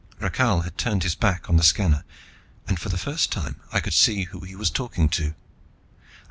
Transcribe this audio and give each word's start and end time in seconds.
Rakhal 0.19 0.61
had 0.63 0.79
turned 0.79 1.03
his 1.03 1.13
back 1.13 1.47
on 1.47 1.57
the 1.57 1.63
scanner 1.63 2.03
and 2.67 2.79
for 2.79 2.89
the 2.89 2.97
first 2.97 3.31
time 3.31 3.57
I 3.71 3.79
could 3.79 3.93
see 3.93 4.23
who 4.23 4.39
he 4.39 4.55
was 4.55 4.71
talking 4.71 5.09
to. 5.09 5.35